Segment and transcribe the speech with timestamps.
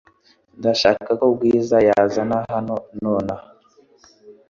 [0.59, 3.47] Ndashaka ko Bwiza yazana hano nonaha.